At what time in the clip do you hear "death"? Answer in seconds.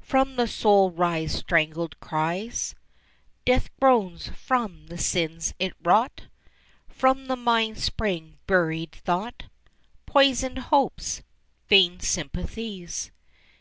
3.44-3.68